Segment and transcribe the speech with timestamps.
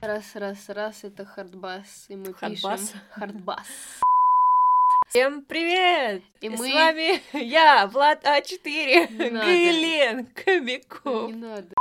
[0.00, 2.80] Раз, раз, раз, это хардбас, и мы Хардбас?
[2.80, 3.66] пишем хардбас.
[5.08, 6.22] Всем привет!
[6.40, 9.46] И И мы- С вами я, Влад А4, Не надо.
[9.46, 11.34] Гелен Не Кобяков.
[11.34, 11.74] надо.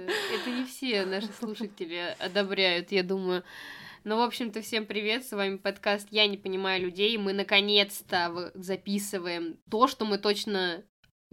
[0.00, 3.44] Это не все наши слушатели одобряют, я думаю.
[4.02, 7.16] Ну, в общем-то, всем привет, с вами подкаст «Я не понимаю людей».
[7.16, 10.82] Мы наконец-то записываем то, что мы точно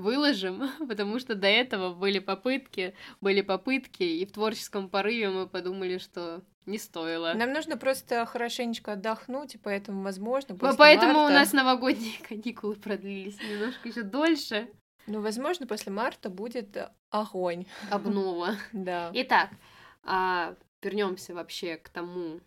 [0.02, 5.98] выложим, потому что до этого были попытки, были попытки, и в творческом порыве мы подумали,
[5.98, 7.34] что не стоило.
[7.34, 12.14] Нам нужно просто хорошенечко отдохнуть, и поэтому, возможно, По- после Поэтому у марта- нас новогодние
[12.28, 14.68] каникулы продлились немножко еще дольше.
[15.08, 16.78] Ну, возможно, после марта будет
[17.10, 17.66] огонь.
[17.90, 18.56] Обнова.
[18.74, 19.10] Да.
[19.14, 19.50] Итак,
[20.04, 22.40] а, вернемся вообще к тому,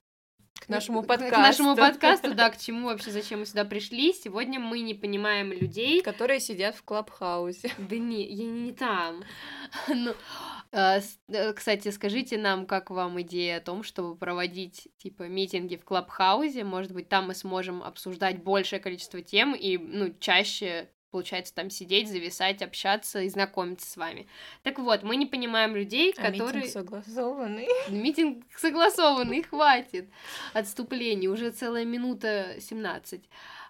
[0.64, 1.34] К нашему подкасту.
[1.34, 4.12] К нашему подкасту, да, к чему вообще, зачем мы сюда пришли.
[4.14, 6.00] Сегодня мы не понимаем людей.
[6.02, 7.70] Которые сидят в Клабхаусе.
[7.78, 9.22] Да не, я не там.
[9.88, 10.14] Ну,
[10.72, 15.84] с- э, кстати, скажите нам, как вам идея о том, чтобы проводить, типа, митинги в
[15.84, 16.64] Клабхаусе.
[16.64, 22.08] Может быть, там мы сможем обсуждать большее количество тем и, ну, чаще получается там сидеть,
[22.08, 24.26] зависать, общаться и знакомиться с вами.
[24.64, 26.64] Так вот, мы не понимаем людей, А которые...
[26.64, 27.68] митинг согласованный.
[27.88, 30.10] Митинг согласованный, хватит
[30.54, 33.22] отступлений, уже целая минута 17.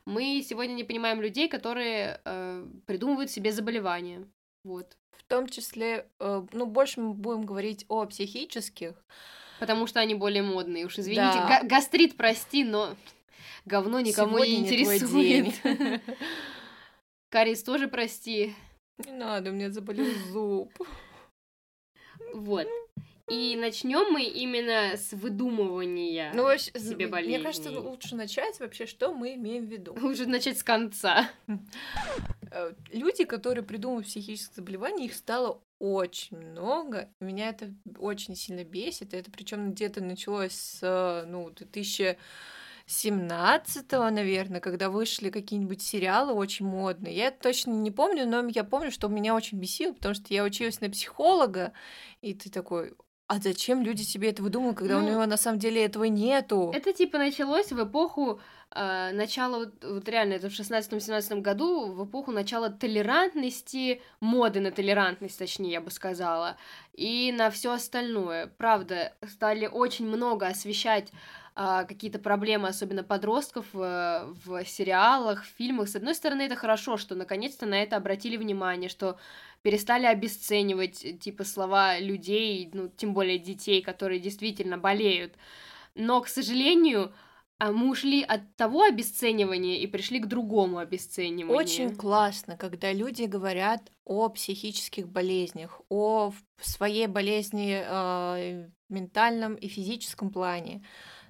[0.07, 4.27] Мы сегодня не понимаем людей, которые э, придумывают себе заболевания.
[4.65, 4.97] Вот.
[5.13, 8.95] В том числе, э, ну, больше мы будем говорить о психических.
[9.61, 10.87] Потому что они более модные.
[10.87, 11.61] Уж извините, Да.
[11.61, 12.97] га- гастрит, прости, но
[13.67, 15.55] говно никому Сегодня не интересует.
[17.35, 18.55] Карис, тоже прости.
[19.05, 20.73] Не надо, у меня заболел зуб.
[22.33, 22.65] Вот.
[22.65, 23.05] Ну.
[23.29, 27.39] И начнем мы именно с выдумывания ну, вообще, себе болезней.
[27.39, 29.97] Мне кажется, лучше начать вообще, что мы имеем в виду.
[30.01, 31.29] Лучше начать с конца.
[32.53, 37.11] Э, люди, которые придумывают психические заболевания, их стало очень много.
[37.19, 39.13] Меня это очень сильно бесит.
[39.13, 42.17] Это причем где-то началось с э, ну, 2000
[42.87, 47.17] 17-го, наверное, когда вышли какие-нибудь сериалы очень модные.
[47.17, 50.45] Я это точно не помню, но я помню, что меня очень бесило, потому что я
[50.45, 51.73] училась на психолога,
[52.21, 52.95] и ты такой,
[53.27, 56.71] а зачем люди себе это выдумывают, когда ну, у него на самом деле этого нету?
[56.75, 58.39] Это типа началось в эпоху
[58.71, 64.71] э, начала, вот, вот реально, это в 16-17 году, в эпоху начала толерантности, моды на
[64.71, 66.59] толерантность, точнее, я бы сказала,
[66.93, 68.49] и на все остальное.
[68.59, 71.11] Правда, стали очень много освещать
[71.57, 75.89] а, какие-то проблемы, особенно подростков э, в сериалах, в фильмах.
[75.89, 79.19] С одной стороны, это хорошо, что наконец-то на это обратили внимание, что
[79.63, 85.35] перестали обесценивать, типа, слова людей, ну, тем более детей, которые действительно болеют.
[85.95, 87.15] Но, к сожалению,
[87.59, 91.57] а, мы ушли от того обесценивания и пришли к другому обесцениванию.
[91.57, 100.31] Очень классно, когда люди говорят о психических болезнях, о своей болезни э, ментальном и физическом
[100.31, 100.83] плане.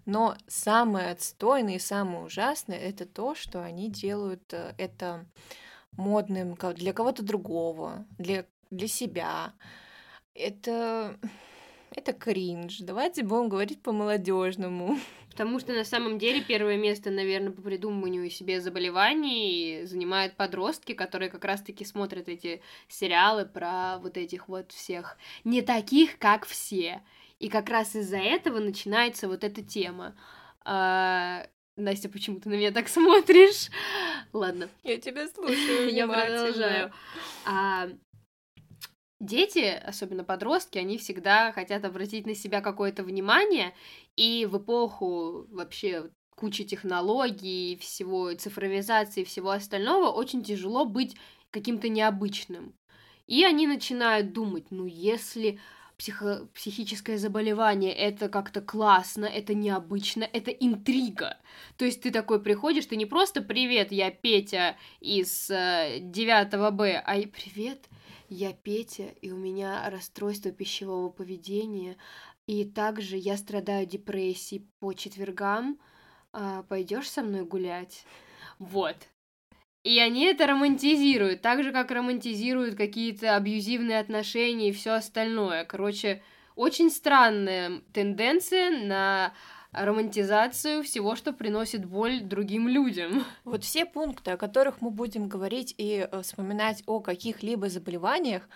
[0.07, 5.27] Но самое отстойное и самое ужасное это то, что они делают э, это
[5.93, 9.55] модным для кого-то другого, для, для себя.
[10.35, 11.19] Это,
[11.91, 12.79] это кринж.
[12.81, 14.99] Давайте будем говорить по-молодежному.
[15.31, 21.29] Потому что на самом деле первое место, наверное, по придумыванию себе заболеваний занимают подростки, которые
[21.29, 27.03] как раз-таки смотрят эти сериалы про вот этих вот всех не таких, как все.
[27.39, 30.17] И как раз из-за этого начинается вот эта тема.
[30.65, 31.47] А,
[31.77, 33.71] Настя, почему ты на меня так смотришь?
[34.33, 34.69] Ладно.
[34.83, 36.93] Я тебя слушаю Я продолжаю.
[37.45, 37.89] А,
[39.21, 43.75] дети, особенно подростки, они всегда хотят обратить на себя какое-то внимание,
[44.17, 51.17] и в эпоху вообще кучи технологий, всего цифровизации и всего остального очень тяжело быть
[51.51, 52.75] каким-то необычным.
[53.27, 55.61] И они начинают думать, ну если
[55.99, 61.39] психо- психическое заболевание это как-то классно, это необычно, это интрига.
[61.77, 67.03] То есть ты такой приходишь, ты не просто «Привет, я Петя из э, 9 Б»,
[67.05, 67.89] а и «Привет,
[68.29, 71.97] я Петя, и у меня расстройство пищевого поведения,
[72.47, 75.79] и также я страдаю депрессией по четвергам,
[76.69, 78.05] пойдешь со мной гулять?»
[78.59, 78.97] Вот.
[79.85, 85.65] И они это романтизируют, так же, как романтизируют какие-то абьюзивные отношения и все остальное.
[85.65, 86.23] Короче,
[86.57, 89.35] очень странная тенденция на
[89.73, 93.25] романтизацию всего, что приносит боль другим людям.
[93.45, 98.49] Вот все пункты, о которых мы будем говорить и э, вспоминать о каких-либо заболеваниях,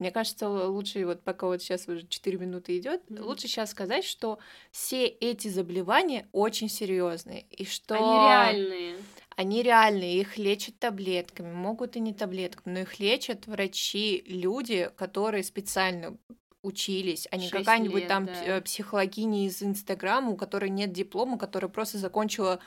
[0.00, 3.24] мне кажется, лучше вот пока вот сейчас уже 4 минуты идет, Мгм.
[3.24, 4.38] лучше сейчас сказать, что
[4.72, 8.96] все эти заболевания очень серьезные и что Они реальные.
[9.36, 15.44] Они реальные, их лечат таблетками, могут и не таблетками, но их лечат врачи, люди, которые
[15.44, 16.16] специально
[16.62, 18.60] учились, а не какая-нибудь лет, там да.
[18.62, 22.58] психологиня из Инстаграма, у которой нет диплома, которая просто закончила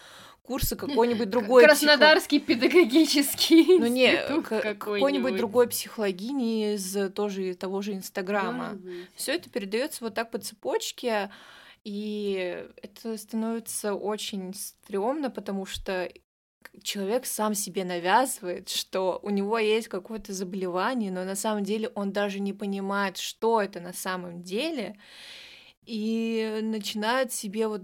[0.43, 7.93] курсы какой-нибудь другой психо- Краснодарский педагогический Ну не, какой-нибудь другой психологини из тоже того же
[7.93, 8.77] Инстаграма.
[9.15, 11.31] Все это передается вот так по цепочке,
[11.83, 16.11] и это становится очень стрёмно, потому что
[16.83, 22.12] человек сам себе навязывает, что у него есть какое-то заболевание, но на самом деле он
[22.12, 24.98] даже не понимает, что это на самом деле,
[25.86, 27.81] и начинает себе вот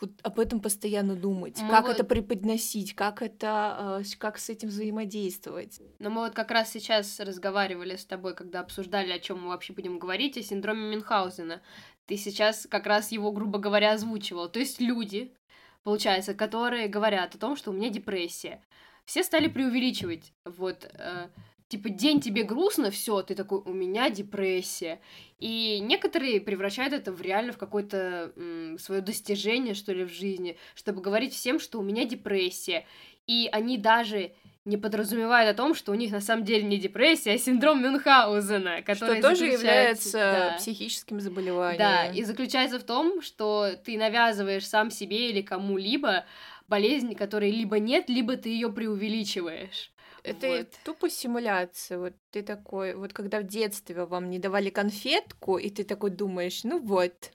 [0.00, 4.48] вот об этом постоянно думать, Мы как вот- это преподносить, как это, э, как с
[4.48, 5.78] этим взаимодействовать.
[5.98, 9.74] Но мы вот как раз сейчас разговаривали с тобой, когда обсуждали, о чем мы вообще
[9.74, 11.60] будем говорить, о синдроме Мюнхгаузена.
[12.06, 14.48] Ты сейчас как раз его, грубо говоря, озвучивал.
[14.48, 15.34] То есть люди,
[15.82, 18.62] получается, которые говорят о том, что у меня депрессия.
[19.04, 20.32] Все стали преувеличивать.
[20.44, 21.28] Вот, э,
[21.68, 25.00] типа, день тебе грустно, все, ты такой, у меня депрессия.
[25.38, 28.32] И некоторые превращают это в реально в какое-то
[28.78, 32.86] свое достижение, что ли, в жизни, чтобы говорить всем, что у меня депрессия.
[33.26, 34.32] И они даже
[34.64, 38.82] не подразумевают о том, что у них на самом деле не депрессия, а синдром Мюнхгаузена,
[38.82, 40.56] который что тоже является да.
[40.58, 41.78] психическим заболеванием.
[41.78, 46.24] Да, и заключается в том, что ты навязываешь сам себе или кому-либо
[46.68, 49.90] болезнь, которой либо нет, либо ты ее преувеличиваешь.
[50.22, 50.68] Это Вот.
[50.84, 51.98] тупо симуляция.
[51.98, 56.62] Вот ты такой, вот когда в детстве вам не давали конфетку, и ты такой думаешь,
[56.64, 57.32] ну вот,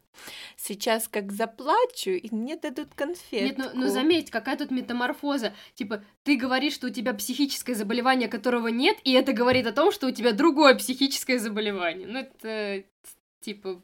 [0.56, 3.46] сейчас как заплачу, и мне дадут конфетку.
[3.46, 5.54] Нет, ну, ну заметь, какая тут метаморфоза.
[5.74, 9.92] Типа, ты говоришь, что у тебя психическое заболевание, которого нет, и это говорит о том,
[9.92, 12.08] что у тебя другое психическое заболевание.
[12.08, 12.84] Ну, это,
[13.42, 13.82] типа,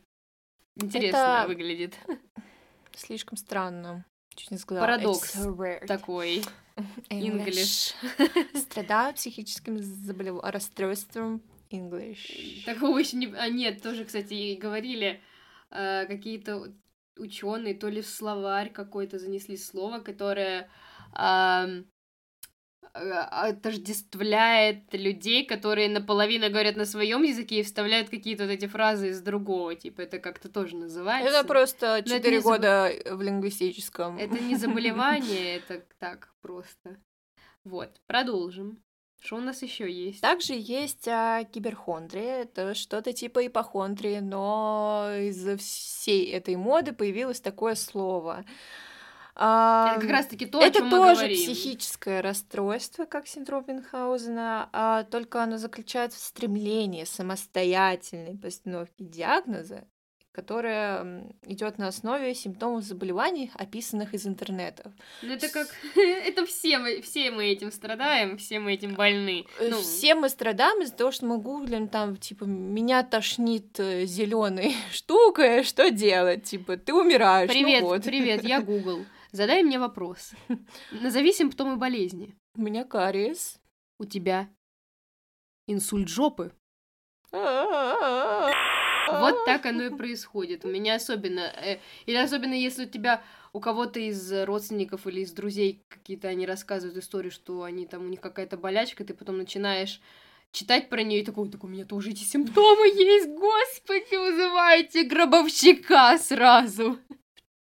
[0.76, 1.96] интересно Это- выглядит.
[2.96, 4.06] Слишком странно.
[4.36, 4.86] Чуть не сказала.
[4.86, 5.38] Парадокс.
[5.88, 6.44] Такой.
[7.10, 7.94] English.
[8.56, 10.40] Страдаю психическим заболев...
[10.44, 12.64] расстройством English.
[12.66, 13.28] Такого еще не...
[13.34, 15.22] А, нет, тоже, кстати, и говорили
[15.70, 16.74] э, какие-то
[17.18, 20.70] ученые, то ли в словарь какой-то занесли слово, которое
[21.14, 21.84] э,
[22.94, 29.22] отождествляет людей, которые наполовину говорят на своем языке и вставляют какие-то вот эти фразы из
[29.22, 29.76] другого.
[29.76, 31.30] Типа, это как-то тоже называется.
[31.30, 34.18] Это просто Но это не 4 заб- года в лингвистическом.
[34.18, 36.98] Это не заболевание, это так просто.
[37.64, 38.82] Вот, продолжим.
[39.24, 40.22] Что у нас еще есть?
[40.22, 47.76] Также есть а, гиперхондрия, это что-то типа ипохондрии, но из-за всей этой моды появилось такое
[47.76, 48.46] слово.
[49.36, 51.38] А, Это как раз-таки то, о это чем мы тоже говорим.
[51.38, 59.86] психическое расстройство, как синдром Мюнхгаузена, а только оно заключается в стремлении самостоятельной постановки диагноза,
[60.34, 64.94] которая идет на основе симптомов заболеваний, описанных из интернета.
[65.22, 65.68] Ну, это как...
[65.96, 69.46] это все мы, все мы этим страдаем, все мы этим больны.
[69.60, 74.76] Э, Ну, Все мы страдаем из-за того, что мы гуглим там, типа, меня тошнит зеленой
[74.92, 76.44] штукой, что делать?
[76.44, 77.50] Типа, ты умираешь.
[77.50, 78.04] ну привет, вот.
[78.04, 79.06] привет, я Google.
[79.32, 80.34] Задай мне вопрос.
[80.92, 82.36] Назови симптомы болезни.
[82.56, 83.60] У меня кариес.
[83.98, 84.50] У тебя
[85.68, 86.52] инсульт жопы.
[87.32, 88.56] Вот
[89.46, 90.66] так оно и происходит.
[90.66, 91.42] У меня особенно...
[91.42, 93.24] э, или особенно, если у тебя
[93.54, 98.10] у кого-то из родственников или из друзей какие-то они рассказывают историю, что они там, у
[98.10, 100.02] них какая-то болячка, ты потом начинаешь
[100.52, 106.18] читать про нее и такой, так у меня тоже эти симптомы есть, господи, вызывайте гробовщика
[106.18, 106.98] сразу.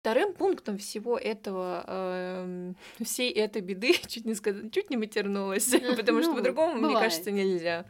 [0.07, 6.23] Вторым пунктом всего этого, эм, всей этой беды, чуть не сказала, чуть не матернулась, потому
[6.23, 7.87] что Ну, по-другому, мне кажется, нельзя.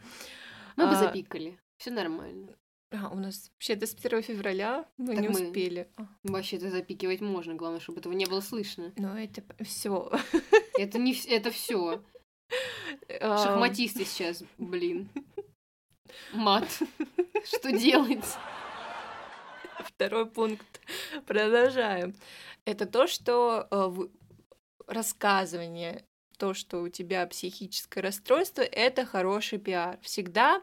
[0.76, 1.58] Мы бы А, запикали.
[1.76, 2.56] Все нормально.
[2.90, 5.90] А, у нас вообще до 1 февраля мы Так не мы- успели.
[5.96, 8.94] А, Вообще-то запикивать можно, главное, чтобы этого не было слышно.
[8.96, 10.10] Но это все.
[10.78, 12.02] Это не это все.
[13.20, 15.10] Шахматисты сейчас, блин.
[16.32, 16.66] Мат.
[17.44, 18.24] Что делать?
[19.84, 20.80] Второй пункт.
[21.26, 22.14] Продолжаем.
[22.64, 23.92] Это то, что э,
[24.86, 26.04] рассказывание,
[26.38, 29.98] то, что у тебя психическое расстройство, это хороший пиар.
[30.02, 30.62] Всегда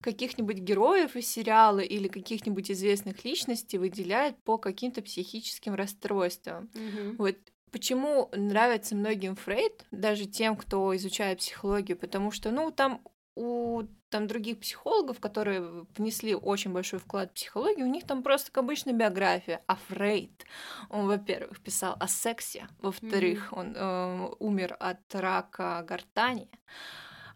[0.00, 6.70] каких-нибудь героев из сериала или каких-нибудь известных личностей выделяют по каким-то психическим расстройствам.
[7.18, 7.36] Вот
[7.70, 13.00] почему нравится многим Фрейд, даже тем, кто изучает психологию, потому что, ну, там
[13.34, 18.52] у там других психологов, которые внесли очень большой вклад в психологию, у них там просто
[18.52, 19.62] как обычная биография.
[19.66, 20.44] А Фрейд,
[20.90, 26.50] он, во-первых, писал о сексе, во-вторых, он э, умер от рака гортани,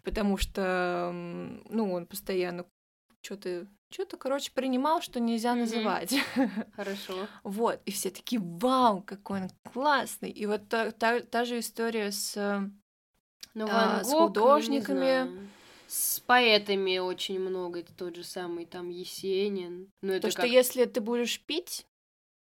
[0.05, 2.67] потому что, ну, он постоянно
[3.23, 5.61] что-то что-то, короче, принимал, что нельзя Мгм.
[5.61, 6.15] называть.
[6.77, 7.29] Хорошо.
[7.45, 10.31] Вот, и все такие, вау, какой он классный.
[10.31, 12.35] И вот та, та, та же история с...
[13.55, 15.49] Но А, Ван с Гог, ну, художниками.
[15.87, 19.91] С поэтами очень много, это тот же самый там Есенин.
[20.03, 20.47] Ну, это То, как...
[20.47, 21.87] что если ты будешь пить,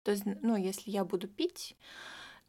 [0.03, 1.75] то, есть, ну, если я буду пить,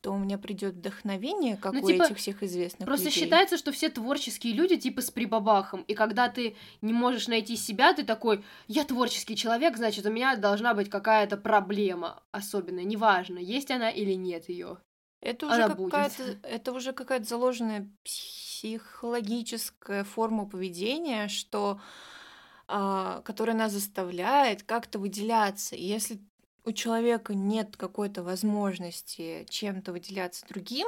[0.01, 3.21] то у меня придет вдохновение, как Ну, у типа, этих всех известных Просто людей.
[3.21, 5.83] считается, что все творческие люди типа с прибабахом.
[5.83, 10.37] И когда ты не можешь найти себя, ты такой, я творческий человек, значит, у меня
[10.37, 12.85] должна быть какая-то проблема особенная.
[12.85, 14.79] Неважно, есть она или нет ее.
[15.21, 15.95] Это уже Она будет.
[15.95, 21.81] какая-то, это уже какая-то заложенная психологическая форма поведения, что
[22.69, 25.75] а, которая нас заставляет как-то выделяться.
[25.75, 26.21] И если
[26.65, 30.87] у человека нет какой-то возможности чем-то выделяться другим,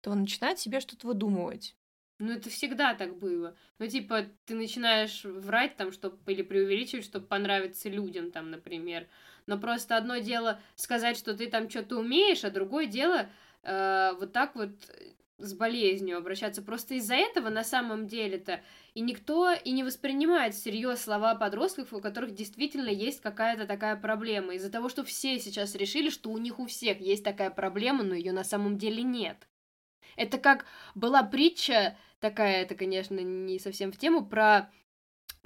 [0.00, 1.76] то он начинает себе что-то выдумывать.
[2.20, 3.56] Ну, это всегда так было.
[3.78, 9.06] Ну, типа, ты начинаешь врать там, чтобы или преувеличивать, чтобы понравиться людям, там, например.
[9.48, 13.30] Но просто одно дело сказать, что ты там что-то умеешь, а другое дело
[13.62, 14.70] э, вот так вот
[15.38, 16.60] с болезнью обращаться.
[16.60, 18.60] Просто из-за этого на самом деле-то
[18.92, 24.54] и никто и не воспринимает всерьез слова подростков, у которых действительно есть какая-то такая проблема.
[24.54, 28.14] Из-за того, что все сейчас решили, что у них у всех есть такая проблема, но
[28.14, 29.48] ее на самом деле нет.
[30.16, 34.70] Это как была притча такая, это, конечно, не совсем в тему, про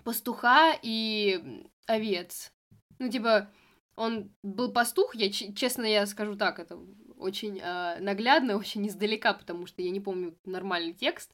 [0.02, 2.52] пастуха и овец.
[2.98, 3.50] Ну, типа,
[3.96, 6.78] он был пастух, я честно я скажу так, это
[7.18, 11.32] очень э, наглядно, очень издалека, потому что я не помню нормальный текст.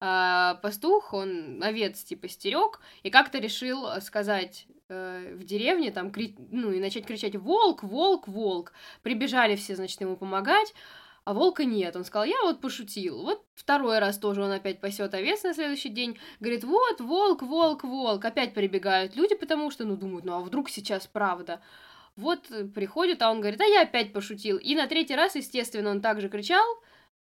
[0.00, 6.34] Э, пастух, он овец типа стерег, и как-то решил сказать э, в деревне, там, кри...
[6.50, 8.72] ну, и начать кричать «Волк, волк, волк!»
[9.02, 10.74] Прибежали все, значит, ему помогать,
[11.28, 11.94] а волка нет.
[11.94, 13.22] Он сказал, я вот пошутил.
[13.22, 16.18] Вот второй раз тоже он опять пасет овец на следующий день.
[16.40, 18.24] Говорит, вот, волк, волк, волк.
[18.24, 21.60] Опять прибегают люди, потому что, ну, думают, ну, а вдруг сейчас правда.
[22.18, 24.58] Вот приходит, а он говорит, а я опять пошутил.
[24.58, 26.66] И на третий раз, естественно, он также кричал,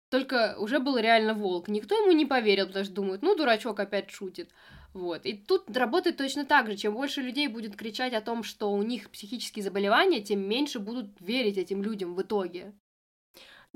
[0.09, 1.67] только уже был реально волк.
[1.67, 4.51] Никто ему не поверил, потому что думают, ну, дурачок опять шутит.
[4.93, 5.25] Вот.
[5.25, 6.77] И тут работает точно так же.
[6.77, 11.19] Чем больше людей будет кричать о том, что у них психические заболевания, тем меньше будут
[11.19, 12.73] верить этим людям в итоге.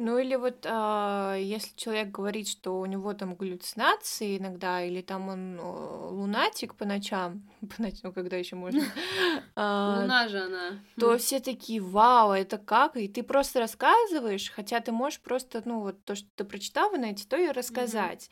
[0.01, 5.27] Ну или вот а, если человек говорит, что у него там галлюцинации иногда, или там
[5.27, 7.43] он о, лунатик по ночам,
[7.75, 8.81] по ночам, ну, когда еще можно,
[9.57, 10.79] а, Луна же она.
[10.97, 12.95] то все такие, вау, это как?
[12.95, 16.95] И ты просто рассказываешь, хотя ты можешь просто, ну вот то, что ты прочитал в
[16.95, 18.29] инете, то и рассказать.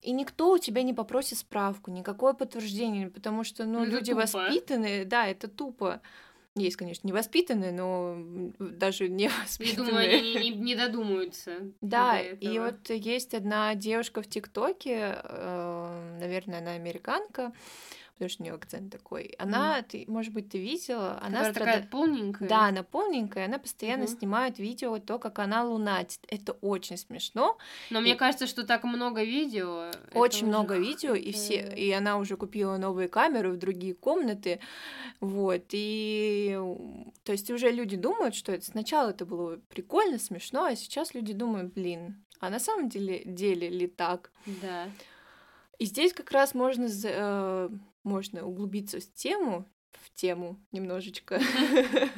[0.00, 4.12] И никто у тебя не попросит справку, никакое подтверждение, потому что, ну, Ну, это люди
[4.12, 4.22] тупо.
[4.22, 6.00] воспитанные, да, это тупо.
[6.58, 8.16] Есть, конечно, невоспитанные, но
[8.58, 9.76] даже Я невоспитанные.
[9.76, 11.52] думаю, они не, не- не додумаются.
[11.82, 17.52] Да, до и вот есть одна девушка в ТикТоке, э, наверное, она американка,
[18.16, 19.34] потому что у нее акцент такой.
[19.38, 21.76] Она, ты, может быть, ты видела, она Которая страдает.
[21.84, 22.48] такая полненькая.
[22.48, 24.16] Да, она полненькая, она постоянно Мгм.
[24.18, 26.20] снимает видео то, как она лунатит.
[26.28, 27.58] Это очень смешно.
[27.90, 29.90] Но мне И- кажется, что так много видео.
[30.14, 33.94] Очень уже много видео, и все, какая-то- и она уже купила новые камеры в другие
[33.94, 34.60] комнаты,
[35.20, 36.58] вот, и,
[37.22, 41.32] то есть уже люди думают, что это сначала это было прикольно, смешно, а сейчас люди
[41.34, 44.30] думают, блин, а на самом деле, деле ли так?
[44.62, 44.88] Да.
[45.78, 47.68] И здесь как раз можно, э,
[48.06, 51.40] можно углубиться в тему, в тему немножечко,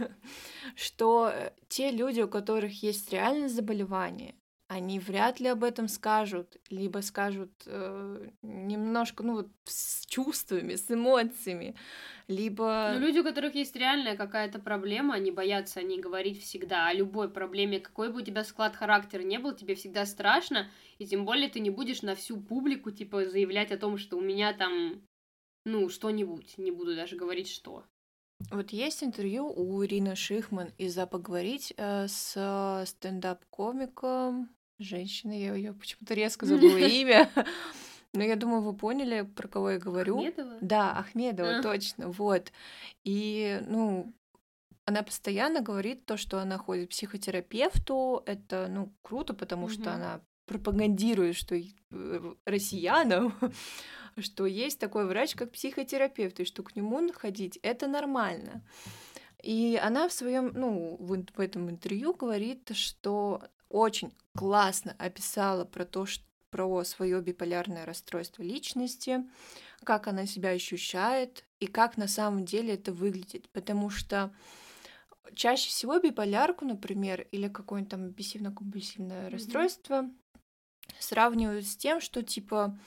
[0.76, 4.34] что э, те люди, у которых есть реальное заболевание,
[4.68, 10.90] они вряд ли об этом скажут, либо скажут э, немножко, ну вот, с чувствами, с
[10.90, 11.74] эмоциями,
[12.28, 12.90] либо...
[12.92, 16.86] Но люди, у которых есть реальная какая-то проблема, они боятся о ней говорить всегда.
[16.88, 21.06] О любой проблеме, какой бы у тебя склад характера не был, тебе всегда страшно, и
[21.06, 24.52] тем более ты не будешь на всю публику, типа, заявлять о том, что у меня
[24.52, 25.00] там,
[25.64, 26.58] ну, что-нибудь.
[26.58, 27.84] Не буду даже говорить, что.
[28.50, 34.48] Вот есть интервью у Ирины Шихман из «За поговорить» э, с стендап-комиком,
[34.78, 37.30] женщиной, я ее почему-то резко забыла имя,
[38.14, 40.18] но я думаю, вы поняли, про кого я говорю.
[40.18, 40.58] Ахмедова?
[40.60, 41.62] Да, Ахмедова, А.
[41.62, 42.52] точно, вот.
[43.04, 44.14] И, ну,
[44.84, 49.90] она постоянно говорит то, что она ходит к психотерапевту, это, ну, круто, потому что Мгм.
[49.90, 53.34] она пропагандирует, что э, россиянам,
[54.22, 58.62] что есть такой врач, как психотерапевт, и что к нему ходить это нормально.
[59.42, 65.84] И она в своем, ну, в, в этом интервью говорит, что очень классно описала про
[65.84, 69.22] то, что про свое биполярное расстройство личности,
[69.84, 73.48] как она себя ощущает и как на самом деле это выглядит.
[73.50, 74.32] Потому что
[75.34, 79.30] чаще всего биполярку, например, или какое-нибудь там обессивно-компульсивное Мгм.
[79.30, 80.10] расстройство
[80.98, 82.78] сравнивают с тем, что типа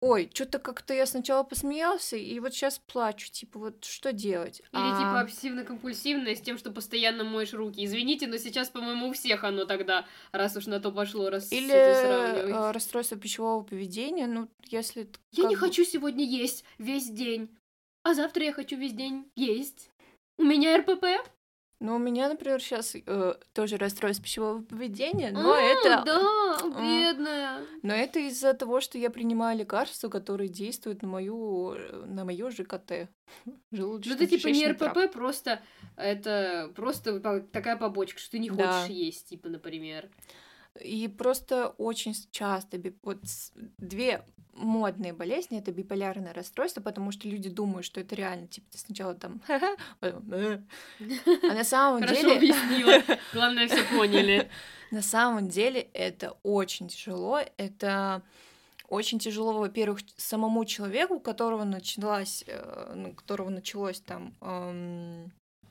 [0.00, 4.60] ой, что-то как-то я сначала посмеялся, и вот сейчас плачу, типа, вот что делать?
[4.60, 7.84] Или А, типа обсессивно-компульсивное с тем, что постоянно моешь руки.
[7.84, 11.72] Извините, но сейчас, по-моему, у всех оно тогда, раз уж на то пошло, раз Или
[11.72, 15.08] э, расстройство пищевого поведения, ну, если...
[15.32, 17.48] Я не бы- хочу сегодня есть весь день,
[18.02, 19.90] а завтра я хочу весь день есть.
[20.38, 21.04] У меня РПП.
[21.80, 22.94] Ну, у меня, например, сейчас
[23.52, 26.02] тоже расстройство пищевого поведения, но А, это...
[26.06, 27.58] Да, бедная.
[27.82, 32.50] Но это из-за того, что я принимаю лекарства, которые действуют на мою, э, на мое
[32.50, 33.08] ЖКТ.
[33.44, 35.12] Ну, желудочно это типа не РПП, тракт.
[35.12, 35.60] просто
[35.96, 37.20] это просто
[37.52, 38.82] такая побочка, что ты не Да.
[38.82, 40.08] хочешь есть, типа, например.
[40.80, 43.20] И просто очень часто вот
[43.78, 48.78] две модные болезни это биполярное расстройство, потому что люди думают, что это реально, типа ты
[48.78, 49.40] сначала там,
[50.00, 50.60] потом, «Э».
[51.42, 53.18] а на самом Хорошо деле, объяснила.
[53.32, 54.50] Главное, все поняли.
[54.90, 58.22] на самом деле это очень тяжело, это
[58.88, 64.34] очень тяжело, во-первых, самому человеку, у которого началась, э, ну, у которого началось там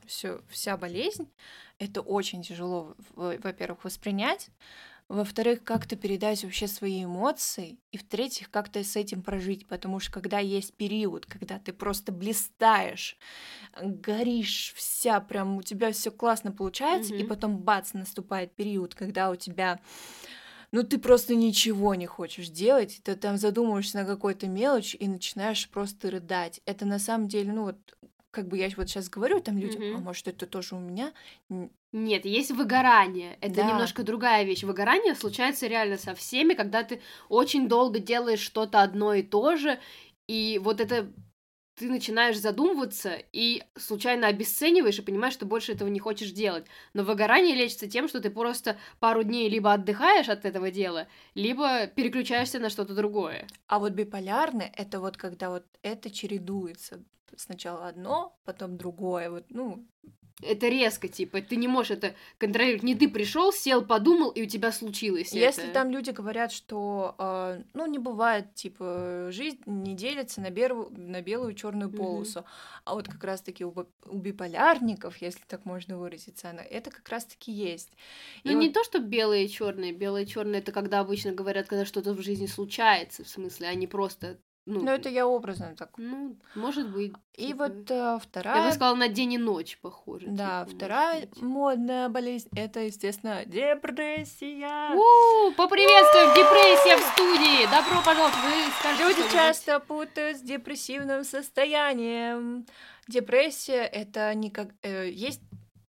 [0.06, 1.30] все, вся болезнь,
[1.80, 4.50] это очень тяжело, во-первых, воспринять,
[5.14, 10.40] во-вторых, как-то передать вообще свои эмоции, и в-третьих, как-то с этим прожить, потому что когда
[10.40, 13.18] есть период, когда ты просто блистаешь,
[13.82, 17.30] горишь вся, прям у тебя все классно получается, и Мгм.
[17.30, 19.80] потом бац, наступает период, когда у тебя
[20.72, 25.70] ну, ты просто ничего не хочешь делать, ты там задумываешься на какой-то мелочь и начинаешь
[25.70, 26.62] просто рыдать.
[26.66, 27.78] Это на самом деле, ну вот,
[28.34, 29.96] как бы я вот сейчас говорю там людям, Мгм.
[29.96, 31.14] а может это тоже у меня?
[31.92, 33.38] Нет, есть выгорание.
[33.42, 33.68] Это Да.
[33.68, 34.64] немножко другая вещь.
[34.64, 37.00] Выгорание случается реально со всеми, когда ты
[37.30, 39.80] очень долго делаешь что-то одно и то же,
[40.28, 41.14] и вот это
[41.76, 46.66] ты начинаешь задумываться и случайно обесцениваешь и понимаешь, что больше этого не хочешь делать.
[46.94, 51.88] Но выгорание лечится тем, что ты просто пару дней либо отдыхаешь от этого дела, либо
[51.88, 53.48] переключаешься на что-то другое.
[53.68, 57.04] А вот биполярный это вот когда вот это чередуется.
[57.38, 59.30] Сначала одно, потом другое.
[59.30, 59.86] Вот, ну,
[60.42, 62.84] Это резко, типа, ты не можешь это контролировать.
[62.84, 65.74] Не ты пришел, сел, подумал, и у тебя случилось Если это.
[65.74, 71.22] там люди говорят, что э, ну не бывает, типа, жизнь не делится на, беру- на
[71.22, 72.44] белую и черную полосу.
[72.84, 73.74] А вот как раз-таки у,
[74.06, 77.92] у биполярников, если так можно выразиться, она, это как раз-таки есть.
[78.44, 79.94] И Ну, вот- не то, что белые и черные.
[79.94, 83.76] Белые и черные это когда обычно говорят, когда что-то в жизни случается, в смысле, а
[83.76, 84.40] не просто.
[84.66, 85.90] Ну, Ну, это я образно так.
[85.98, 87.14] ну, может быть.
[87.36, 87.68] И типа.
[87.68, 90.28] вот э, Я бы вторая, сказала, на день и ночь похоже.
[90.30, 94.96] да, типа, вторая модная болезнь, это, естественно, депрессия.
[94.96, 97.66] У, поприветствуем депрессия в студии!
[97.66, 98.36] Добро пожаловать!
[98.36, 102.66] Вы скажете Люди часто путают с депрессивным состоянием.
[103.08, 105.42] Депрессия это не как э, есть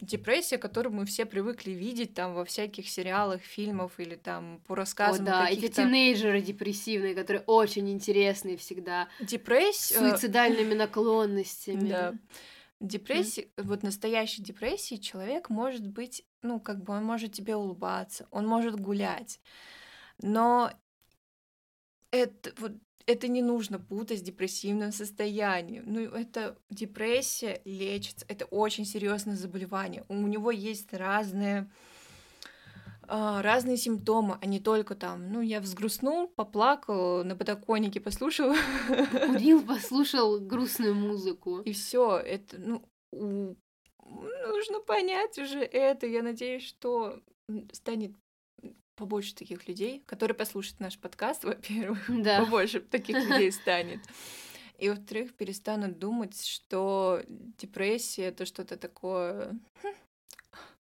[0.03, 4.77] депрессия, которую мы все привыкли видеть там во всяких сериалах, фильмах или там по О,
[4.77, 9.99] рассказам да, эти тинейджеры депрессивные, которые очень интересные всегда, депрессия.
[9.99, 11.89] суицидальными наклонностями.
[11.89, 12.13] Да.
[12.79, 18.45] Депрессия, вот настоящей депрессии человек может быть, ну, как бы он может тебе улыбаться, он
[18.45, 19.39] может гулять,
[20.21, 20.69] но
[22.11, 22.73] это вот
[23.05, 25.83] это не нужно путать с депрессивным состоянием.
[25.85, 30.05] Ну, это депрессия лечится, это очень серьезное заболевание.
[30.09, 31.69] У него есть разные
[33.07, 38.53] а, разные симптомы, а не только там, ну, я взгрустнул, поплакал, на подоконнике послушал,
[39.27, 41.59] Курил, послушал грустную музыку.
[41.59, 42.17] и все.
[42.17, 43.55] Это, ну, у-
[44.47, 46.07] нужно понять уже это.
[46.07, 47.19] Я надеюсь, что
[47.73, 48.13] станет
[48.95, 52.39] побольше таких людей, которые послушают наш подкаст, во-первых, Да.
[52.43, 53.99] побольше таких людей станет.
[54.79, 59.57] И во-вторых, перестанут думать, что депрессия это что-то такое.
[59.81, 59.93] «Хм,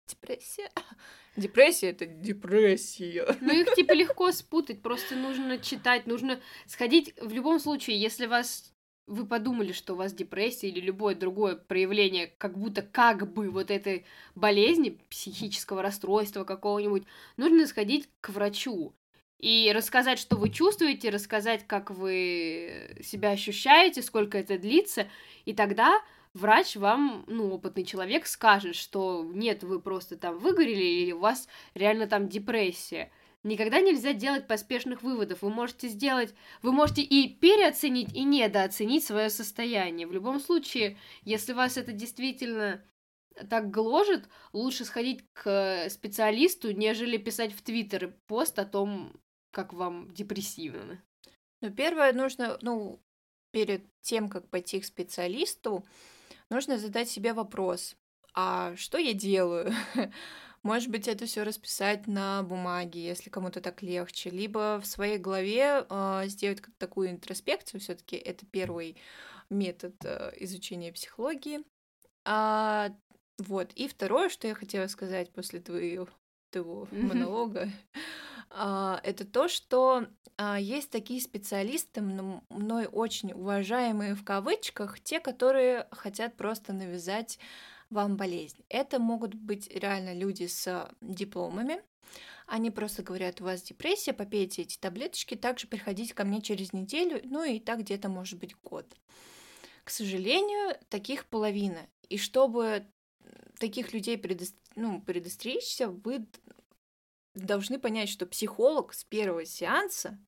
[0.06, 0.70] Депрессия.
[1.36, 3.36] Депрессия это депрессия.
[3.40, 8.72] Ну, их типа легко спутать, просто нужно читать, нужно сходить в любом случае, если вас
[9.06, 13.70] вы подумали, что у вас депрессия или любое другое проявление, как будто как бы вот
[13.70, 17.04] этой болезни, психического расстройства какого-нибудь,
[17.36, 18.94] нужно сходить к врачу
[19.38, 25.08] и рассказать, что вы чувствуете, рассказать, как вы себя ощущаете, сколько это длится,
[25.44, 26.00] и тогда
[26.32, 31.48] врач вам, ну, опытный человек, скажет, что нет, вы просто там выгорели, или у вас
[31.74, 33.10] реально там депрессия.
[33.44, 35.42] Никогда нельзя делать поспешных выводов.
[35.42, 40.06] Вы можете сделать, вы можете и переоценить, и недооценить свое состояние.
[40.06, 42.84] В любом случае, если вас это действительно
[43.50, 49.12] так гложет, лучше сходить к специалисту, нежели писать в Твиттер пост о том,
[49.50, 51.02] как вам депрессивно.
[51.60, 53.00] Ну, первое, нужно, ну,
[53.50, 55.84] перед тем, как пойти к специалисту,
[56.48, 57.96] нужно задать себе вопрос,
[58.34, 59.72] а что я делаю?
[60.62, 65.84] Может быть, это все расписать на бумаге, если кому-то так легче, либо в своей голове
[65.88, 67.80] э, сделать такую интроспекцию.
[67.80, 68.96] Все-таки это первый
[69.50, 71.64] метод э, изучения психологии.
[72.24, 72.90] А,
[73.38, 73.72] вот.
[73.74, 76.08] И второе, что я хотела сказать после твоего,
[76.50, 77.68] твоего монолога,
[78.50, 85.88] а, это то, что а, есть такие специалисты, мной очень уважаемые в кавычках, те, которые
[85.90, 87.38] хотят просто навязать
[87.92, 88.64] вам болезнь.
[88.68, 91.82] Это могут быть реально люди с дипломами.
[92.46, 97.20] Они просто говорят, у вас депрессия, попейте эти таблеточки, также приходите ко мне через неделю,
[97.24, 98.86] ну и так где-то может быть год.
[99.84, 101.86] К сожалению, таких половина.
[102.08, 102.86] И чтобы
[103.58, 104.56] таких людей предост...
[104.74, 106.26] ну, предостеречься, вы
[107.34, 110.18] должны понять, что психолог с первого сеанса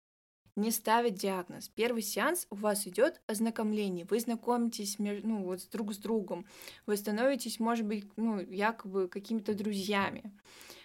[0.57, 1.69] не ставит диагноз.
[1.69, 4.07] Первый сеанс у вас идет ознакомление.
[4.09, 6.47] Вы знакомитесь ну, вот, друг с другом.
[6.87, 10.33] Вы становитесь, может быть, ну, якобы какими-то друзьями.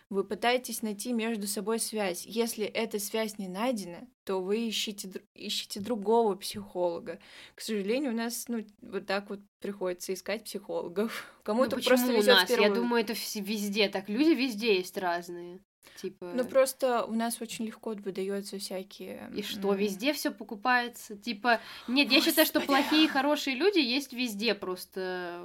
[0.10, 2.26] Вы пытаетесь найти между собой связь.
[2.26, 7.20] Если эта связь не найдена, то вы ищете, ищете другого психолога.
[7.54, 11.32] К сожалению, у нас ну, вот так вот приходится искать психологов.
[11.44, 12.50] Кому-то ну, просто у нас?
[12.50, 12.68] Первого...
[12.68, 14.10] Я думаю, это везде так.
[14.10, 15.60] Люди везде есть разные.
[15.98, 16.32] Типа...
[16.34, 19.30] Ну просто у нас очень легко выдается всякие.
[19.36, 21.18] И что, везде все покупается?
[21.18, 22.14] Типа, нет, Господи.
[22.14, 25.44] я считаю, что плохие и хорошие люди есть везде, просто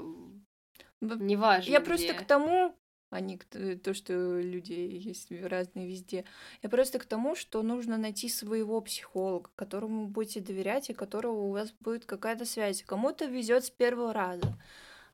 [1.00, 1.70] неважно.
[1.70, 1.86] Я где.
[1.86, 2.74] просто к тому,
[3.10, 6.24] а не к то, что люди есть разные везде.
[6.62, 11.52] Я просто к тому, что нужно найти своего психолога, которому будете доверять и которого у
[11.52, 12.82] вас будет какая-то связь.
[12.82, 14.58] Кому-то везет с первого раза,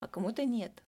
[0.01, 0.83] а кому-то нет.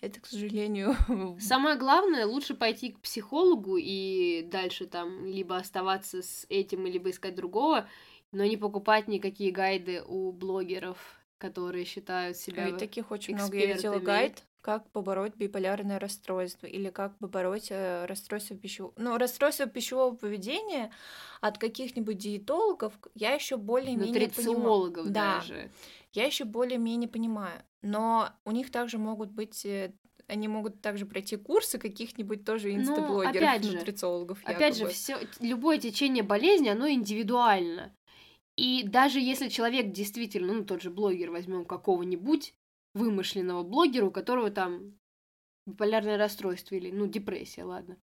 [0.00, 0.94] Это, к сожалению.
[1.40, 7.34] Самое главное, лучше пойти к психологу и дальше там либо оставаться с этим, либо искать
[7.34, 7.88] другого,
[8.32, 10.98] но не покупать никакие гайды у блогеров,
[11.38, 12.68] которые считают себя.
[12.68, 13.62] И таких очень экспертами.
[13.62, 13.68] много.
[13.68, 18.92] Я видела гайд, как побороть биполярное расстройство или как побороть э, расстройство пищевого...
[18.96, 20.90] Ну, расстройство пищевого поведения
[21.40, 24.92] от каких-нибудь диетологов я еще более-менее понимаю.
[25.12, 25.38] Да.
[25.38, 25.70] даже.
[26.12, 29.92] Я еще более-менее понимаю но у них также могут быть э,
[30.26, 34.40] они могут также пройти курсы каких-нибудь тоже ну, инстаблогеров, опять же, нутрициологов.
[34.40, 34.56] Якобы.
[34.56, 37.94] Опять же, все, любое течение болезни, оно индивидуально.
[38.56, 42.54] И даже если человек действительно, ну, тот же блогер, возьмем какого-нибудь
[42.96, 44.98] вымышленного блогера, у которого там
[45.66, 47.98] биполярное расстройство или, ну, депрессия, ладно.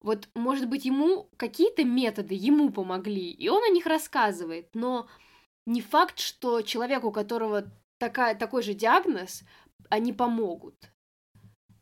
[0.00, 5.08] Вот, может быть, ему какие-то методы ему помогли, и он о них рассказывает, но
[5.66, 9.42] не факт, что человек, у которого такая, такой же диагноз,
[9.90, 10.92] они помогут.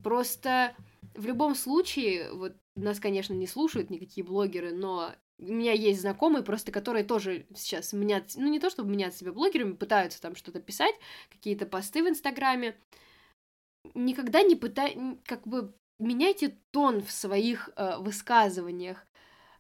[0.03, 0.75] Просто
[1.15, 6.43] в любом случае, вот нас, конечно, не слушают никакие блогеры, но у меня есть знакомые,
[6.43, 10.61] просто которые тоже сейчас меняют, ну не то чтобы менять себя блогерами, пытаются там что-то
[10.61, 10.95] писать,
[11.31, 12.77] какие-то посты в Инстаграме.
[13.95, 19.07] Никогда не пытай, как бы меняйте тон в своих э, высказываниях.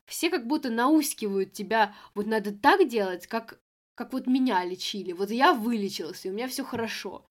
[0.06, 3.60] Все как будто наускивают тебя, вот надо так делать, как
[3.96, 5.12] как вот меня лечили.
[5.12, 7.26] Вот я вылечился, и у меня все хорошо.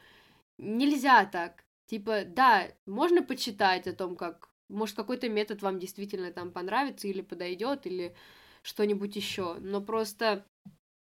[0.58, 1.64] Нельзя так.
[1.88, 7.22] Типа, да, можно почитать о том, как, может, какой-то метод вам действительно там понравится или
[7.22, 8.16] подойдет, или
[8.62, 9.56] что-нибудь еще.
[9.56, 10.46] Но просто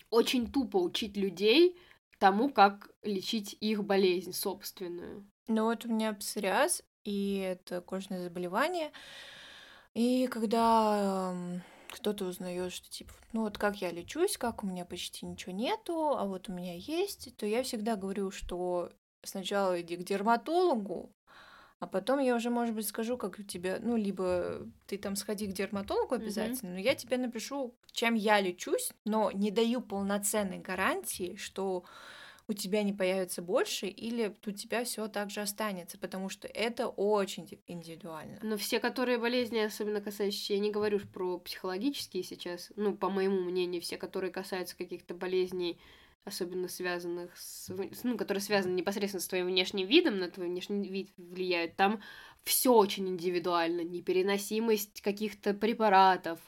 [0.10, 1.78] очень тупо учить людей
[2.20, 5.26] тому, как лечить их болезнь собственную.
[5.48, 8.92] Ну вот у меня псориаз, и это кожное заболевание.
[9.94, 11.36] И когда
[11.90, 16.16] кто-то узнает, что типа, ну вот как я лечусь, как у меня почти ничего нету,
[16.18, 18.92] а вот у меня есть, то я всегда говорю, что
[19.24, 21.12] сначала иди к дерматологу,
[21.82, 25.48] а потом я уже, может быть, скажу, как у тебя, ну, либо ты там сходи
[25.48, 26.74] к дерматологу обязательно, mm-hmm.
[26.76, 31.84] но я тебе напишу, чем я лечусь, но не даю полноценной гарантии, что
[32.48, 36.88] у тебя не появится больше, или у тебя все так же останется, потому что это
[36.88, 38.38] очень индивидуально.
[38.44, 43.42] Но все, которые болезни, особенно касающиеся, я не говорю про психологические сейчас, ну, по моему
[43.42, 45.80] мнению, все, которые касаются каких-то болезней,
[46.26, 47.72] особенно связанных с,
[48.04, 52.02] ну, которые связаны непосредственно с твоим внешним видом, на твой внешний вид влияют, там
[52.44, 56.40] все очень индивидуально, непереносимость каких-то препаратов,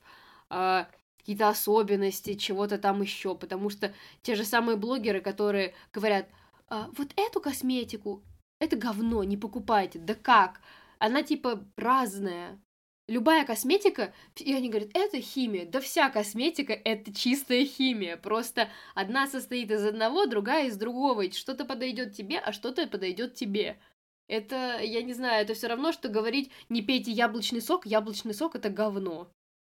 [0.49, 6.29] а, какие-то особенности, чего-то там еще, потому что те же самые блогеры, которые говорят,
[6.67, 8.23] а, вот эту косметику,
[8.59, 10.61] это говно, не покупайте, да как?
[10.99, 12.61] Она типа разная.
[13.09, 15.65] Любая косметика, и они говорят, это химия.
[15.65, 18.15] Да вся косметика это чистая химия.
[18.15, 21.29] Просто одна состоит из одного, другая из другого.
[21.31, 23.77] Что-то подойдет тебе, а что-то подойдет тебе.
[24.27, 28.55] Это, я не знаю, это все равно, что говорить, не пейте яблочный сок, яблочный сок
[28.55, 29.29] это говно.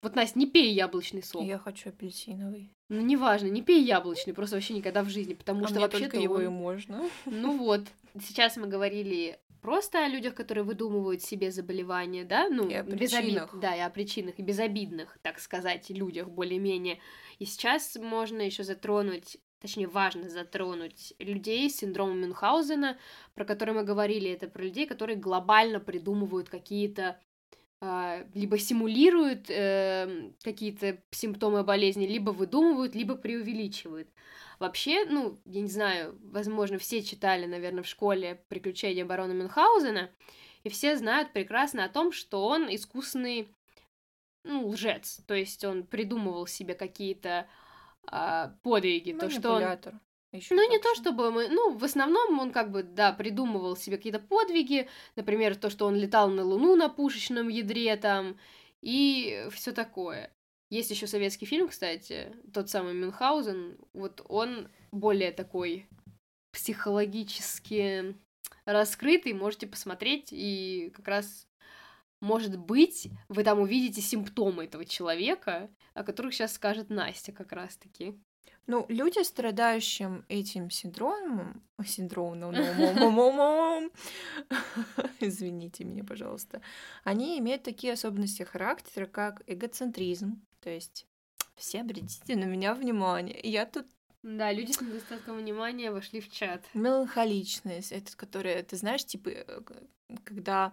[0.07, 1.43] Вот, Настя, не пей яблочный сок.
[1.43, 2.71] Я хочу апельсиновый.
[2.89, 6.19] Ну, неважно, не пей яблочный, просто вообще никогда в жизни, потому а что вообще только
[6.19, 7.11] его и можно.
[7.25, 7.81] Ну вот,
[8.25, 12.99] сейчас мы говорили просто о людях, которые выдумывают себе заболевания, да, ну, И о безобид-
[13.21, 13.59] причинах.
[13.61, 17.01] да, и о причинах, и безобидных, так сказать, людях более-менее.
[17.41, 22.97] И сейчас можно еще затронуть, точнее, важно затронуть людей с синдромом Мюнхгаузена,
[23.35, 27.19] про который мы говорили, это про людей, которые глобально придумывают какие-то
[27.81, 34.09] либо симулируют э, какие-то симптомы болезни, либо выдумывают, либо преувеличивают.
[34.59, 40.11] Вообще, ну, я не знаю, возможно, все читали, наверное, в школе «Приключения барона Мюнхгаузена»,
[40.65, 43.49] и все знают прекрасно о том, что он искусный,
[44.43, 47.47] ну, лжец, то есть он придумывал себе какие-то
[48.07, 49.79] а, подвиги, то, что он
[50.37, 51.49] Ещё ну, не то чтобы мы...
[51.49, 55.97] Ну, в основном он как бы, да, придумывал себе какие-то подвиги, например, то, что он
[55.97, 58.39] летал на Луну на пушечном ядре там,
[58.83, 60.33] и все такое.
[60.71, 65.87] Есть еще советский фильм, кстати, тот самый Мюнхгаузен, вот он более такой
[66.53, 68.17] психологически
[68.65, 71.47] раскрытый, можете посмотреть, и как раз,
[72.21, 78.19] может быть, вы там увидите симптомы этого человека, о которых сейчас скажет Настя как раз-таки.
[78.67, 83.91] Ну, люди, страдающим этим синдромом, синдромом, ну, мо- мо-
[85.21, 86.61] извините меня, пожалуйста,
[87.05, 91.07] они имеют такие особенности характера, как эгоцентризм, то есть
[91.55, 93.39] все обратите на меня внимание.
[93.43, 93.87] Я тут
[94.23, 96.65] Да, люди с недостатком внимания вошли в чат.
[96.75, 99.61] меланхоличность, этот, который, ты знаешь, типа, э,
[100.25, 100.73] когда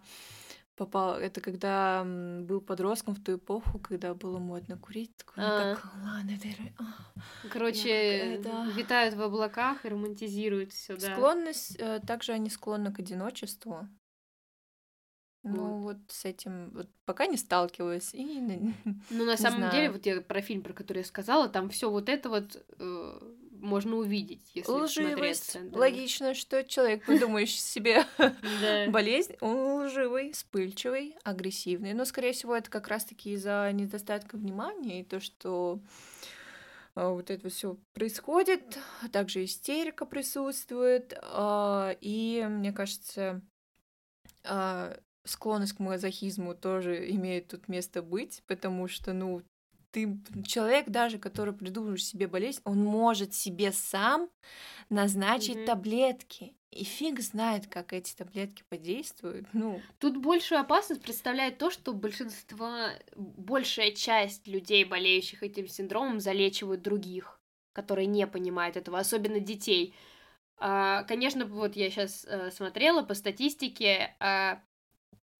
[0.75, 5.75] попал, это когда был подростком в ту эпоху, когда было модно курить, такой, ну, А.
[5.75, 5.91] как
[6.25, 6.83] Дель- а.
[7.51, 11.13] Короче, какая-то- витают в облаках и романтизируют все, да.
[11.15, 13.87] Склонность, э, также они склонны к одиночеству.
[15.45, 18.13] Ну, вот с этим вот пока не сталкивалась.
[18.13, 18.23] И...
[19.09, 22.07] Ну, на самом деле, вот я про фильм, про который я сказала, там все вот
[22.07, 23.19] это вот э,
[23.63, 24.91] можно увидеть, если Лживость.
[24.91, 25.79] всмотреться, да.
[25.79, 28.05] Логично, что человек, придумающий себе
[28.89, 31.93] болезнь, он лживый, вспыльчивый, агрессивный.
[31.93, 35.79] Но, скорее всего, это как раз-таки из-за недостатка внимания и то, что
[36.95, 43.41] а, вот это все происходит, а также истерика присутствует, а, и мне кажется,
[45.23, 49.41] склонность к мазохизму тоже имеет тут место быть, потому что, ну,
[49.93, 54.29] ты человек даже, который придумывает себе болезнь, он может себе сам
[54.89, 55.65] назначить Мгм.
[55.65, 56.57] таблетки.
[56.71, 59.47] И фиг знает, как эти таблетки подействуют.
[59.53, 66.81] Ну, Тут большую опасность представляет то, что большинство, большая часть людей, болеющих этим синдромом, залечивают
[66.81, 67.39] других,
[67.71, 69.93] которые не понимают этого, особенно детей.
[70.57, 74.63] А, Конечно, вот я сейчас смотрела по статистике, а,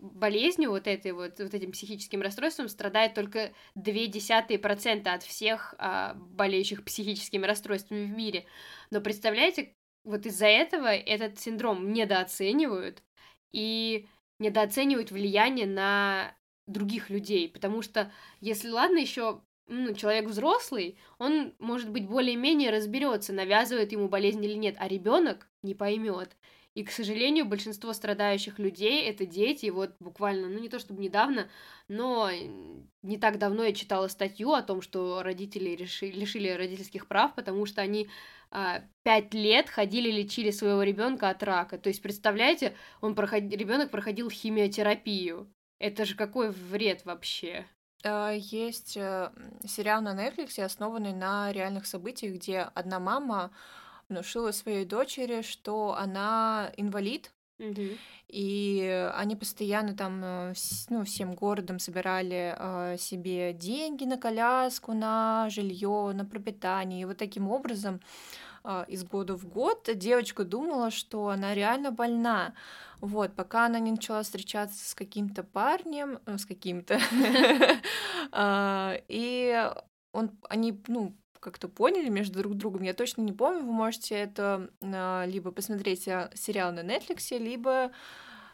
[0.04, 6.84] болезнью вот этой вот, вот этим психическим расстройством страдает только 0,2% от всех а, болеющих
[6.84, 8.46] психическими расстройствами в мире.
[8.92, 13.02] Но представляете, вот из-за этого этот синдром недооценивают
[13.54, 14.08] и
[14.40, 16.36] недооценивают влияние на
[16.68, 18.12] других людей, потому что
[18.42, 24.56] если ладно еще ну, человек взрослый, он может быть более-менее разберется, навязывает ему болезнь или
[24.56, 26.36] нет, а ребенок не поймет.
[26.76, 29.70] И, к сожалению, большинство страдающих людей это дети.
[29.70, 31.48] Вот буквально, ну не то чтобы недавно,
[31.88, 32.32] но
[33.04, 37.68] не так давно я читала статью о том, что родители реши, лишили родительских прав, потому
[37.68, 38.10] что они
[38.50, 41.78] а, пять лет ходили лечили своего ребенка от рака.
[41.78, 43.44] То есть, представляете, он проход...
[43.44, 45.52] ребенок проходил химиотерапию.
[45.80, 47.68] Это же какой вред вообще.
[48.04, 49.32] а, есть э,
[49.66, 53.52] сериал на Netflix, основанный на реальных событиях, где одна мама
[54.14, 57.32] внушила своей дочери, что она инвалид,
[58.28, 60.54] и они постоянно там, э,
[60.90, 67.02] ну, всем городом собирали э, себе деньги на коляску, на жилье, на пропитание.
[67.02, 68.02] И вот таким образом
[68.64, 72.56] э, из года в год девочка думала, что она реально больна.
[73.02, 77.00] Вот, пока она не начала встречаться с каким-то парнем, с каким-то,
[79.08, 79.70] и
[80.14, 84.70] он, они, ну, как-то поняли между друг другом, я точно не помню, вы можете это
[84.82, 87.92] а, либо посмотреть а, сериал на Netflix, либо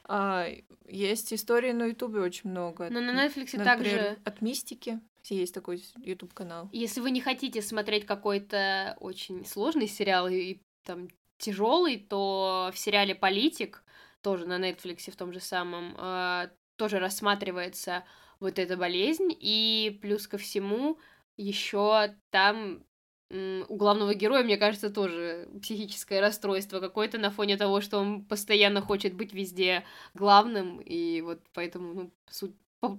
[0.05, 0.47] а,
[0.87, 2.89] есть истории на Ютубе очень много.
[2.89, 6.69] Но на Н- Netflix например, также от мистики есть такой YouTube канал.
[6.71, 13.13] Если вы не хотите смотреть какой-то очень сложный сериал и там тяжелый, то в сериале
[13.13, 13.83] Политик,
[14.21, 18.03] тоже на Netflix в том же самом, э, тоже рассматривается
[18.39, 19.29] вот эта болезнь.
[19.39, 20.97] И плюс ко всему,
[21.39, 22.83] еще там
[23.31, 28.81] у главного героя, мне кажется, тоже психическое расстройство какое-то на фоне того, что он постоянно
[28.81, 29.83] хочет быть везде
[30.15, 32.55] главным, и вот поэтому, ну, суть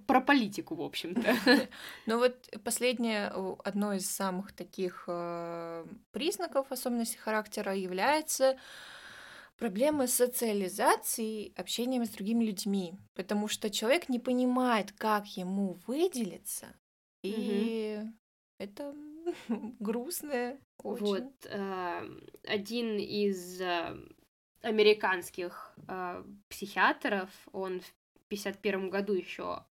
[0.07, 1.35] про политику, в общем-то.
[2.07, 3.33] Ну вот последнее,
[3.65, 8.57] одно из самых таких э, признаков особенностей характера является
[9.57, 16.75] Проблема с социализацией, общением с другими людьми, потому что человек не понимает, как ему выделиться,
[17.23, 18.03] и
[18.61, 18.95] это
[19.81, 21.05] грустно очень.
[21.05, 22.11] Вот э,
[22.47, 23.97] один из э,
[24.61, 27.93] американских э, психиатров, он в
[28.29, 29.65] 51 году еще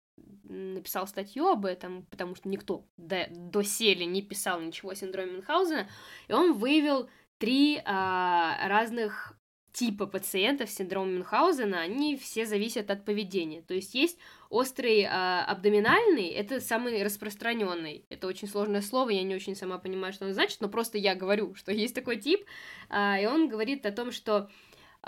[0.45, 5.89] написал статью об этом, потому что никто до, доселе не писал ничего о синдроме Мюнхгаузена,
[6.29, 9.37] и он выявил три а, разных
[9.73, 13.61] типа пациентов с синдромом Мюнхгаузена, они все зависят от поведения.
[13.61, 14.19] То есть есть
[14.51, 18.05] острый э, абдоминальный, это самый распространенный.
[18.09, 21.15] Это очень сложное слово, я не очень сама понимаю, что оно значит, но просто я
[21.15, 22.45] говорю, что есть такой тип,
[22.91, 24.49] э, и он говорит о том, что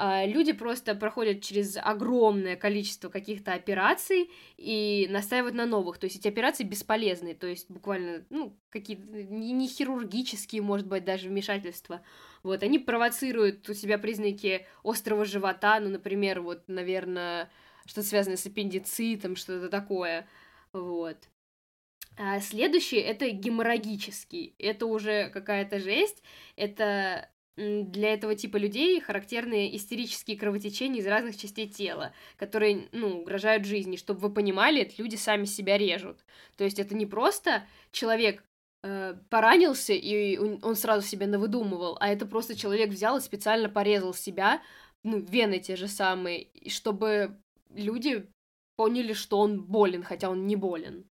[0.00, 5.98] а, люди просто проходят через огромное количество каких-то операций и настаивают на новых.
[5.98, 11.28] То есть эти операции бесполезны, то есть буквально, ну, какие-то не хирургические, может быть, даже
[11.28, 12.00] вмешательства.
[12.44, 17.50] Вот, они провоцируют у себя признаки острого живота, ну, например, вот, наверное,
[17.88, 20.28] что-то связанное с аппендицитом, что-то такое.
[20.72, 21.16] Вот.
[22.18, 24.54] А следующий это геморрагический.
[24.58, 26.22] Это уже какая-то жесть.
[26.56, 33.64] Это для этого типа людей характерны истерические кровотечения из разных частей тела, которые, ну, угрожают
[33.64, 33.96] жизни.
[33.96, 36.24] Чтобы вы понимали, это люди сами себя режут.
[36.56, 38.44] То есть это не просто человек
[38.82, 44.12] э, поранился, и он сразу себе навыдумывал, а это просто человек взял и специально порезал
[44.12, 44.60] себя,
[45.02, 47.38] ну, вены те же самые, чтобы
[47.70, 48.30] люди
[48.76, 51.08] поняли, что он болен, хотя он не болен.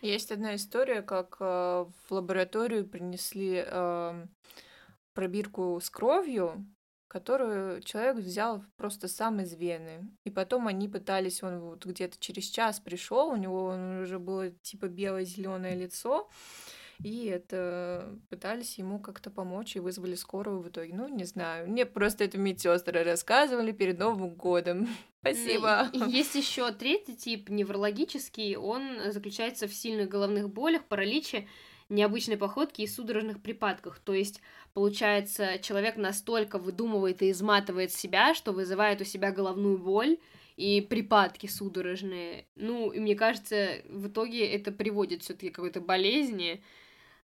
[0.00, 4.26] Есть одна история, как э, в лабораторию принесли э,
[5.12, 6.66] пробирку с кровью,
[7.08, 10.08] которую человек взял просто сам из вены.
[10.24, 14.86] И потом они пытались, он вот где-то через час пришел, у него уже было типа
[14.86, 16.30] белое-зеленое лицо,
[17.02, 20.94] и это пытались ему как-то помочь и вызвали скорую в итоге.
[20.94, 21.68] Ну, не знаю.
[21.68, 24.88] Мне просто это медсестры рассказывали перед Новым годом.
[25.20, 25.88] Спасибо.
[25.92, 28.56] Есть еще третий тип неврологический.
[28.56, 31.48] Он заключается в сильных головных болях, параличе,
[31.88, 33.98] необычной походке и судорожных припадках.
[33.98, 34.40] То есть,
[34.74, 40.18] получается, человек настолько выдумывает и изматывает себя, что вызывает у себя головную боль,
[40.60, 42.46] и припадки судорожные.
[42.54, 46.62] Ну, и мне кажется, в итоге это приводит все-таки к какой-то болезни,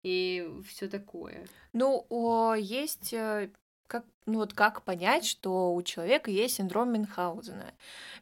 [0.04, 1.46] и все такое.
[1.74, 3.52] Ну, о, есть э,
[3.88, 7.74] как, ну вот как понять, что у человека есть синдром Мюнхгаузена?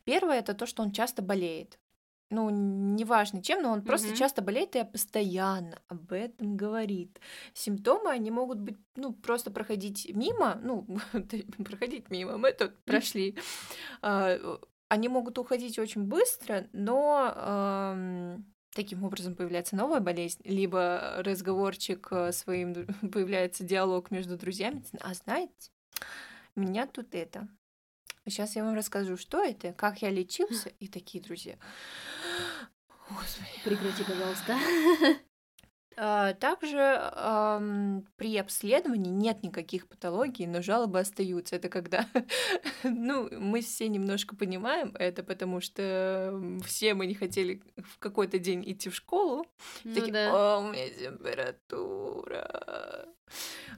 [0.04, 1.80] Первое это то, что он часто болеет.
[2.30, 4.18] Ну, неважно чем, но он просто Мгм.
[4.18, 7.22] часто болеет и постоянно об этом говорит.
[7.54, 10.86] Симптомы, они могут быть, ну, просто проходить мимо, ну,
[11.64, 13.38] проходить мимо, мы тут прошли.
[14.02, 14.38] А,
[14.90, 18.38] Они могут уходить очень быстро, но
[18.78, 24.84] Таким образом появляется новая болезнь, либо разговорчик э, своим, появляется диалог между друзьями.
[25.00, 25.72] А знаете,
[26.56, 27.48] меня тут это.
[28.26, 31.56] Сейчас я вам расскажу, что это, как я лечился, и такие друзья.
[33.10, 33.50] Господи.
[33.64, 34.56] Прекрати, пожалуйста.
[36.00, 41.56] А, также ам, при обследовании нет никаких патологий, но жалобы остаются.
[41.56, 42.08] Это когда,
[42.84, 48.64] ну, мы все немножко понимаем это, потому что все мы не хотели в какой-то день
[48.70, 49.48] идти в школу.
[49.84, 50.32] Ну Такие, да.
[50.32, 53.08] о, у меня температура.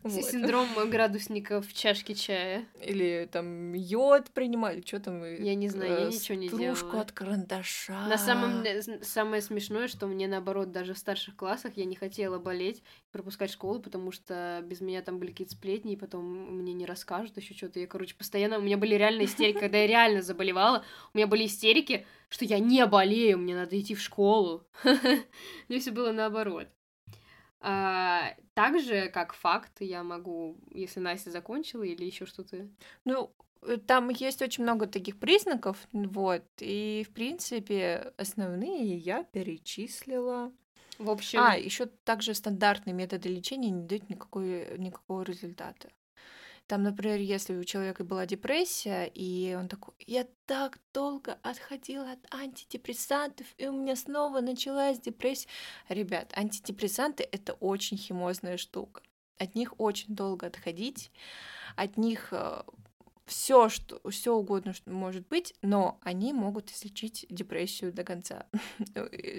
[0.03, 2.65] С- Синдром градусника в чашке чая.
[2.81, 5.23] Или там йод принимали, что там?
[5.23, 7.01] Я не знаю, я э, ничего не Стружку делала.
[7.01, 8.07] от карандаша.
[8.07, 12.39] На самом деле, самое смешное, что мне наоборот, даже в старших классах я не хотела
[12.39, 12.81] болеть,
[13.11, 16.25] пропускать школу, потому что без меня там были какие-то сплетни, и потом
[16.57, 17.79] мне не расскажут еще что-то.
[17.79, 18.59] Я, короче, постоянно...
[18.59, 20.85] У меня были реально истерики, когда я реально заболевала.
[21.13, 24.63] У меня были истерики, что я не болею, мне надо идти в школу.
[25.67, 26.67] Мне все было наоборот.
[27.61, 32.69] А, также, как факт, я могу, если Настя закончила или еще что-то.
[33.05, 40.51] Ну, э, там есть очень много таких признаков, вот, и, в принципе, основные я перечислила.
[40.99, 45.89] В общем, А, еще также стандартные методы лечения не дают никакой, никакого результата.
[46.69, 52.19] Там, например, если у человека была депрессия, и он такой, я так долго отходил от
[52.31, 55.47] антидепрессантов, и у меня снова началась депрессия.
[55.87, 59.01] Ребят, антидепрессанты— это очень химозная штука.
[59.39, 61.11] От них очень долго отходить,
[61.75, 62.31] от них
[63.29, 68.47] все, что все угодно что может быть, но они могут излечить депрессию до конца.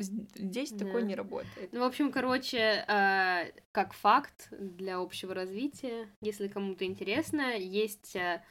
[0.01, 1.09] Здесь такое Да.
[1.09, 1.73] не работает.
[1.73, 8.43] Ну, в общем, короче, э, как факт для общего развития, если кому-то интересно, есть э,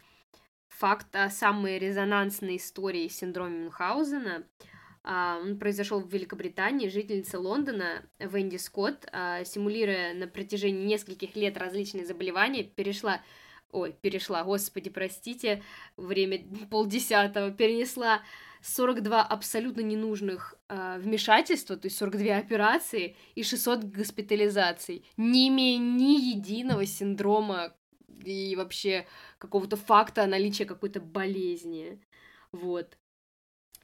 [0.67, 4.43] факт о самой резонансной истории синдрома Мюнхгаузена.
[5.03, 6.89] А, Он произошел в Великобритании.
[6.89, 13.21] Жительница Лондона Венди Скотт, а, симулируя на протяжении нескольких лет различные заболевания, перешла
[13.71, 15.63] ой, перешла, господи, простите,
[15.97, 18.21] время полдесятого, перенесла
[18.61, 26.19] 42 абсолютно ненужных э, вмешательства, то есть 42 операции и 600 госпитализаций, не имея ни
[26.35, 27.73] единого синдрома
[28.23, 29.07] и вообще
[29.37, 32.01] какого-то факта наличия какой-то болезни.
[32.51, 32.97] Вот.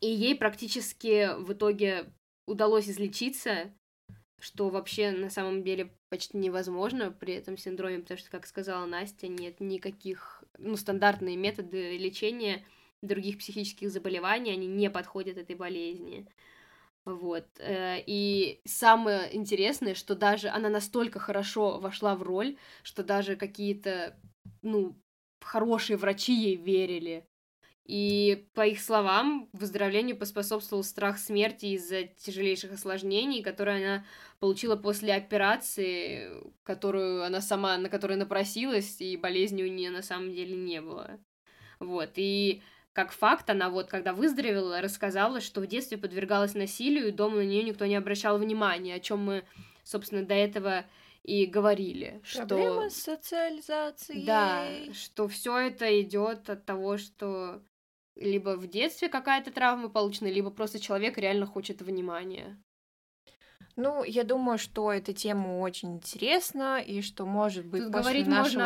[0.02, 2.12] И ей практически в итоге
[2.46, 3.74] удалось излечиться,
[4.46, 9.28] что вообще на самом деле почти невозможно при этом синдроме, потому что, как сказала Настя,
[9.28, 12.64] нет никаких, ну, стандартные методы лечения
[13.02, 16.28] других психических заболеваний, они не подходят этой болезни.
[17.06, 17.48] Вот.
[17.58, 24.16] Э, и самое интересное, что даже она настолько хорошо вошла в роль, что даже какие-то,
[24.62, 24.96] ну,
[25.42, 27.28] хорошие врачи ей верили.
[27.86, 34.06] И, по их словам, выздоровлению поспособствовал страх смерти из-за тяжелейших осложнений, которые она
[34.40, 36.32] получила после операции,
[36.64, 41.20] которую она сама, на которую напросилась, и болезни у нее на самом деле не было.
[41.80, 47.12] Вот, и как факт, она вот, когда выздоровела, рассказала, что в детстве подвергалась насилию, и
[47.12, 49.44] дома на нее никто не обращал внимания, о чем мы,
[49.84, 50.86] собственно, до этого
[51.22, 52.22] и говорили.
[52.34, 52.96] Проблема что...
[52.96, 54.26] с социализацией.
[54.26, 57.62] Да, что все это идет от того, что
[58.16, 62.58] либо в детстве какая-то травма получена, либо просто человек реально хочет внимания.
[63.78, 68.28] Ну, я думаю, что эта тема очень интересна, и что, может быть, Тут после говорить
[68.28, 68.62] нашего...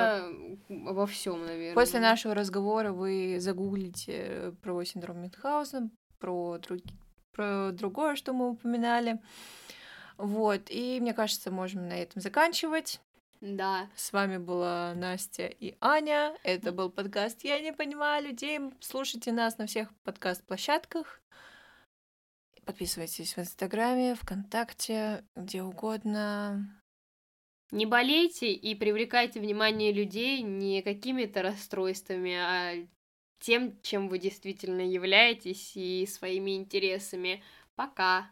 [0.67, 1.73] можно обо всем, наверное.
[1.73, 5.89] После нашего разговора вы загуглите про синдром Мюнхгаузена,
[6.19, 6.81] про, друг...
[7.31, 9.19] про другое, что мы упоминали.
[10.17, 12.99] Вот, и мне кажется, можем на этом заканчивать.
[13.41, 13.89] Да.
[13.95, 16.35] С вами была Настя и Аня.
[16.43, 18.59] Это был подкаст «Я не понимаю людей».
[18.81, 21.21] Слушайте нас на всех подкаст-площадках.
[22.65, 26.81] Подписывайтесь в Инстаграме, ВКонтакте, где угодно.
[27.71, 32.87] Не болейте и привлекайте внимание людей не какими-то расстройствами, а
[33.39, 37.41] тем, чем вы действительно являетесь и своими интересами.
[37.75, 38.29] Пока!